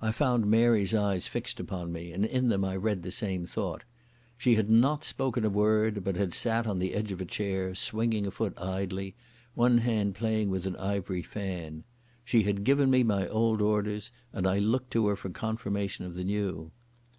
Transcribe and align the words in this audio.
I 0.00 0.10
found 0.10 0.46
Mary's 0.46 0.94
eyes 0.94 1.28
fixed 1.28 1.60
upon 1.60 1.92
me, 1.92 2.12
and 2.12 2.24
in 2.24 2.48
them 2.48 2.64
I 2.64 2.76
read 2.76 3.02
the 3.02 3.10
same 3.10 3.44
thought. 3.44 3.84
She 4.38 4.54
had 4.54 4.70
not 4.70 5.04
spoken 5.04 5.44
a 5.44 5.50
word, 5.50 6.02
but 6.02 6.16
had 6.16 6.32
sat 6.32 6.66
on 6.66 6.78
the 6.78 6.94
edge 6.94 7.12
of 7.12 7.20
a 7.20 7.26
chair, 7.26 7.74
swinging 7.74 8.26
a 8.26 8.30
foot 8.30 8.58
idly, 8.58 9.14
one 9.54 9.76
hand 9.76 10.14
playing 10.14 10.48
with 10.48 10.64
an 10.64 10.76
ivory 10.76 11.20
fan. 11.20 11.84
She 12.24 12.44
had 12.44 12.64
given 12.64 12.88
me 12.90 13.02
my 13.02 13.28
old 13.28 13.60
orders 13.60 14.10
and 14.32 14.46
I 14.46 14.56
looked 14.56 14.92
to 14.92 15.08
her 15.08 15.14
for 15.14 15.28
confirmation 15.28 16.06
of 16.06 16.14
the 16.14 16.24
new. 16.24 16.70